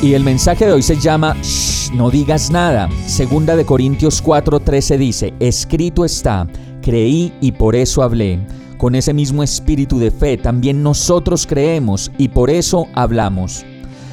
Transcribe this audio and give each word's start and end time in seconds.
Y 0.00 0.14
el 0.14 0.22
mensaje 0.22 0.64
de 0.64 0.72
hoy 0.72 0.82
se 0.82 0.96
llama 0.96 1.36
Shh, 1.42 1.90
no 1.92 2.08
digas 2.08 2.52
nada. 2.52 2.88
Segunda 3.06 3.56
de 3.56 3.66
Corintios 3.66 4.22
4:13 4.22 4.96
dice, 4.96 5.34
escrito 5.40 6.04
está, 6.04 6.46
creí 6.82 7.32
y 7.40 7.50
por 7.50 7.74
eso 7.74 8.04
hablé. 8.04 8.38
Con 8.76 8.94
ese 8.94 9.12
mismo 9.12 9.42
espíritu 9.42 9.98
de 9.98 10.12
fe 10.12 10.36
también 10.36 10.84
nosotros 10.84 11.48
creemos 11.48 12.12
y 12.16 12.28
por 12.28 12.48
eso 12.48 12.86
hablamos. 12.94 13.64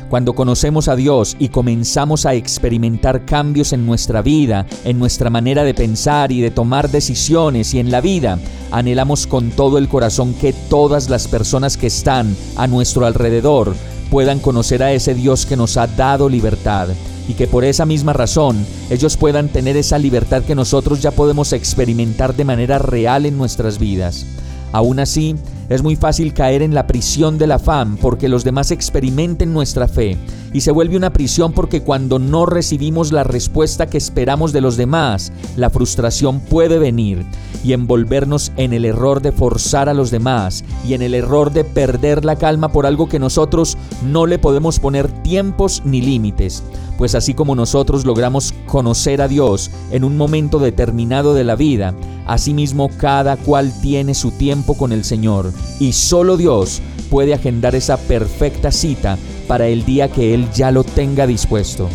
Cuando 0.09 0.34
conocemos 0.34 0.88
a 0.88 0.95
Dios 0.95 1.35
y 1.38 1.49
comenzamos 1.49 2.25
a 2.25 2.33
experimentar 2.33 3.23
cambios 3.23 3.72
en 3.72 3.86
nuestra 3.86 4.23
vida, 4.23 4.66
en 4.86 4.97
nuestra 4.97 5.30
manera 5.30 5.63
de 5.63 5.75
pensar 5.75 6.31
y 6.31 6.41
de 6.41 6.49
tomar 6.49 6.89
decisiones 6.89 7.75
y 7.75 7.80
en 7.80 7.91
la 7.91 8.02
vida, 8.02 8.39
anhelamos 8.72 9.27
con 9.27 9.52
todo 9.52 9.77
el 9.77 9.88
corazón 9.88 10.33
que 10.33 10.52
todas 10.52 11.11
las 11.11 11.28
personas 11.28 11.78
que 11.78 11.88
están 11.88 12.36
a 12.56 12.66
nuestro 12.66 13.06
alrededor 13.06 13.75
puedan 14.09 14.39
conocer 14.39 14.84
a 14.84 14.92
ese 14.92 15.14
Dios 15.14 15.45
que 15.45 15.58
nos 15.58 15.78
ha 15.78 15.88
dado 15.88 16.30
libertad 16.30 16.89
y 17.28 17.34
que 17.34 17.48
por 17.48 17.64
esa 17.64 17.86
misma 17.86 18.14
razón 18.14 18.66
ellos 18.89 19.17
puedan 19.17 19.50
tener 19.50 19.78
esa 19.78 19.97
libertad 19.97 20.44
que 20.44 20.56
nosotros 20.56 21.02
ya 21.02 21.12
podemos 21.12 21.53
experimentar 21.53 22.36
de 22.36 22.45
manera 22.45 22.80
real 22.80 23.25
en 23.25 23.38
nuestras 23.38 23.80
vidas. 23.80 24.25
Aún 24.72 25.00
así, 25.00 25.36
es 25.69 25.81
muy 25.81 25.95
fácil 25.95 26.33
caer 26.33 26.61
en 26.61 26.73
la 26.73 26.88
prisión 26.88 27.38
del 27.38 27.52
afán 27.52 27.97
porque 27.97 28.30
los 28.30 28.44
demás 28.44 28.71
experimenten 28.71 29.53
nuestra 29.53 29.88
fe. 29.88 30.17
Y 30.53 30.61
se 30.61 30.72
vuelve 30.72 30.95
una 30.95 31.11
prisión 31.11 31.52
porque 31.52 31.81
cuando 31.81 32.17
no 32.17 32.45
recibimos 32.45 33.11
la 33.11 33.23
respuesta 33.23 33.88
que 33.88 33.97
esperamos 33.97 34.53
de 34.53 34.61
los 34.61 34.77
demás, 34.77 35.33
la 35.57 35.69
frustración 35.69 36.39
puede 36.39 36.80
venir 36.80 37.25
y 37.63 37.73
envolvernos 37.73 38.52
en 38.57 38.73
el 38.73 38.85
error 38.85 39.22
de 39.22 39.31
forzar 39.31 39.89
a 39.89 39.94
los 39.94 40.11
demás 40.11 40.63
y 40.88 40.94
en 40.94 41.02
el 41.02 41.16
error 41.16 41.52
de 41.52 41.63
perder 41.63 42.23
la 42.23 42.35
calma 42.35 42.72
por 42.72 42.85
algo 42.85 43.09
que 43.09 43.19
nosotros 43.19 43.77
no 44.03 44.27
le 44.27 44.38
podemos 44.38 44.79
poner 44.79 45.11
tiempos 45.23 45.81
ni 45.83 46.00
límites. 46.00 46.63
Pues 46.97 47.16
así 47.16 47.33
como 47.33 47.55
nosotros 47.55 48.05
logramos 48.05 48.53
conocer 48.67 49.22
a 49.22 49.27
Dios 49.27 49.72
en 49.91 50.03
un 50.03 50.16
momento 50.16 50.59
determinado 50.59 51.33
de 51.33 51.44
la 51.44 51.55
vida, 51.55 51.94
asimismo 52.25 52.89
cada 52.97 53.35
cual 53.35 53.73
tiene 53.81 54.13
su 54.13 54.31
tiempo 54.31 54.75
con 54.75 54.91
el 54.91 55.03
Señor, 55.03 55.52
y 55.80 55.94
solo 55.94 56.38
Dios 56.38 56.81
puede 57.09 57.34
agendar 57.34 57.75
esa 57.75 57.98
perfecta 57.98 58.72
cita 58.72 59.17
para 59.48 59.67
el 59.67 59.86
día 59.86 60.12
que 60.12 60.34
Él 60.34 60.47
ya 60.53 60.72
lo 60.72 60.84
tenga 60.84 61.28
dispuesto. 61.28 61.89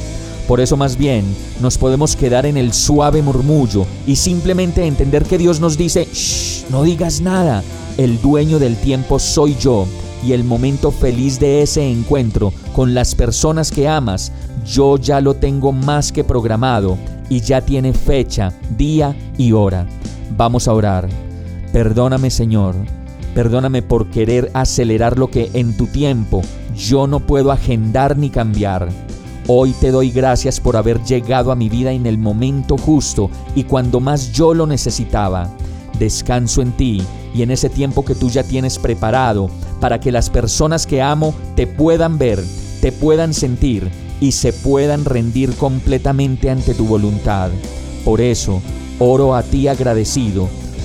Por 0.47 0.61
eso 0.61 0.77
más 0.77 0.97
bien 0.97 1.25
nos 1.61 1.79
podemos 1.79 2.17
quedar 2.17 2.45
en 2.47 2.57
el 2.57 2.73
suave 2.73 3.23
murmullo 3.23 3.87
y 4.07 4.17
simplemente 4.17 4.85
entender 4.85 5.25
que 5.25 5.39
Dios 5.39 5.61
nos 5.61 5.79
dice, 5.79 6.09
Shh, 6.13 6.71
no 6.71 6.83
digas 6.83 7.21
nada, 7.21 7.63
el 7.99 8.21
dueño 8.21 8.59
del 8.59 8.77
tiempo 8.77 9.19
soy 9.19 9.57
yo 9.61 9.87
y 10.25 10.33
el 10.33 10.45
momento 10.45 10.91
feliz 10.91 11.39
de 11.39 11.63
ese 11.63 11.89
encuentro 11.89 12.53
con 12.75 12.95
las 12.95 13.15
personas 13.15 13.71
que 13.71 13.89
amas 13.89 14.33
yo 14.67 14.97
ya 14.97 15.21
lo 15.21 15.35
tengo 15.35 15.73
más 15.73 16.13
que 16.13 16.25
programado 16.25 16.99
y 17.29 17.41
ya 17.41 17.61
tiene 17.61 17.93
fecha, 17.93 18.53
día 18.77 19.17
y 19.39 19.53
hora. 19.53 19.87
Vamos 20.37 20.69
a 20.69 20.75
orar. 20.75 21.09
Perdóname 21.73 22.31
Señor, 22.31 22.75
perdóname 23.35 23.83
por 23.83 24.11
querer 24.11 24.51
acelerar 24.55 25.19
lo 25.19 25.31
que 25.31 25.51
en 25.55 25.77
tu 25.77 25.87
tiempo 25.87 26.43
yo 26.77 27.07
no 27.07 27.21
puedo 27.21 27.53
agendar 27.53 28.17
ni 28.17 28.31
cambiar. 28.31 28.89
Hoy 29.47 29.73
te 29.81 29.91
doy 29.91 30.11
gracias 30.11 30.61
por 30.61 30.77
haber 30.77 31.03
llegado 31.03 31.51
a 31.51 31.57
mi 31.57 31.69
vida 31.69 31.93
en 31.93 32.07
el 32.07 32.19
momento 32.19 32.77
justo 32.77 33.31
y 33.55 33.65
cuando 33.65 34.01
más 34.01 34.33
yo 34.33 34.55
lo 34.55 34.67
necesitaba. 34.67 35.51
Descanso 35.99 36.63
en 36.63 36.73
ti 36.73 37.03
y 37.35 37.43
en 37.43 37.51
ese 37.51 37.69
tiempo 37.69 38.05
que 38.05 38.15
tú 38.15 38.29
ya 38.29 38.43
tienes 38.43 38.79
preparado 38.79 39.51
para 39.81 39.99
que 39.99 40.13
las 40.13 40.31
personas 40.31 40.87
que 40.87 41.03
amo 41.03 41.35
te 41.57 41.67
puedan 41.67 42.19
ver, 42.19 42.43
te 42.81 42.93
puedan 42.93 43.35
sentir 43.35 43.91
y 44.21 44.33
se 44.33 44.53
puedan 44.53 45.05
rendir 45.05 45.55
completamente 45.57 46.51
ante 46.51 46.75
tu 46.75 46.85
voluntad. 46.85 47.51
Por 48.05 48.21
eso, 48.21 48.61
oro 48.99 49.35
a 49.35 49.43
ti 49.43 49.69
agradecido 49.69 50.49